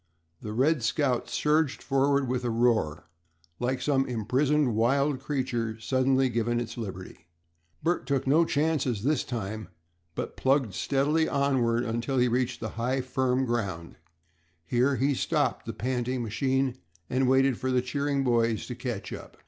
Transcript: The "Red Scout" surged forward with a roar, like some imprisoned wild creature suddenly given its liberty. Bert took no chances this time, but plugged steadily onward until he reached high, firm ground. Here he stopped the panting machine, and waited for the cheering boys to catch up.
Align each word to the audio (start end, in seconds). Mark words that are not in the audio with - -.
The 0.41 0.51
"Red 0.51 0.81
Scout" 0.81 1.29
surged 1.29 1.83
forward 1.83 2.27
with 2.27 2.43
a 2.43 2.49
roar, 2.49 3.05
like 3.59 3.83
some 3.83 4.07
imprisoned 4.07 4.73
wild 4.75 5.19
creature 5.19 5.79
suddenly 5.79 6.27
given 6.27 6.59
its 6.59 6.75
liberty. 6.75 7.27
Bert 7.83 8.07
took 8.07 8.25
no 8.25 8.43
chances 8.43 9.03
this 9.03 9.23
time, 9.23 9.67
but 10.15 10.35
plugged 10.35 10.73
steadily 10.73 11.29
onward 11.29 11.83
until 11.83 12.17
he 12.17 12.27
reached 12.27 12.63
high, 12.63 13.01
firm 13.01 13.45
ground. 13.45 13.95
Here 14.65 14.95
he 14.95 15.13
stopped 15.13 15.67
the 15.67 15.71
panting 15.73 16.23
machine, 16.23 16.77
and 17.07 17.29
waited 17.29 17.59
for 17.59 17.69
the 17.71 17.83
cheering 17.83 18.23
boys 18.23 18.65
to 18.65 18.73
catch 18.75 19.13
up. 19.13 19.37